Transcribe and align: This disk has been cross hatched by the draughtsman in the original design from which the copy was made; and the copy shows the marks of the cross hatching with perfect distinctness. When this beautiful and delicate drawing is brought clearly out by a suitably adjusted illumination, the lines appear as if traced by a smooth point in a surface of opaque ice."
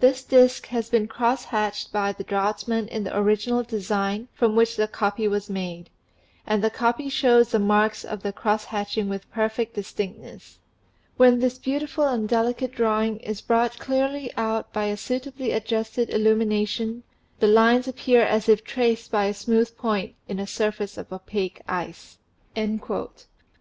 This 0.00 0.24
disk 0.24 0.66
has 0.66 0.90
been 0.90 1.06
cross 1.06 1.44
hatched 1.44 1.92
by 1.92 2.10
the 2.10 2.24
draughtsman 2.24 2.88
in 2.88 3.04
the 3.04 3.16
original 3.16 3.62
design 3.62 4.26
from 4.34 4.56
which 4.56 4.74
the 4.74 4.88
copy 4.88 5.28
was 5.28 5.48
made; 5.48 5.90
and 6.44 6.60
the 6.60 6.70
copy 6.70 7.08
shows 7.08 7.50
the 7.52 7.60
marks 7.60 8.04
of 8.04 8.24
the 8.24 8.32
cross 8.32 8.64
hatching 8.64 9.08
with 9.08 9.30
perfect 9.30 9.74
distinctness. 9.76 10.58
When 11.18 11.38
this 11.38 11.56
beautiful 11.56 12.08
and 12.08 12.28
delicate 12.28 12.72
drawing 12.72 13.18
is 13.18 13.40
brought 13.40 13.78
clearly 13.78 14.32
out 14.36 14.72
by 14.72 14.86
a 14.86 14.96
suitably 14.96 15.52
adjusted 15.52 16.10
illumination, 16.10 17.04
the 17.38 17.46
lines 17.46 17.86
appear 17.86 18.22
as 18.24 18.48
if 18.48 18.64
traced 18.64 19.12
by 19.12 19.26
a 19.26 19.32
smooth 19.34 19.76
point 19.76 20.16
in 20.26 20.40
a 20.40 20.48
surface 20.48 20.98
of 20.98 21.12
opaque 21.12 21.62
ice." 21.68 22.18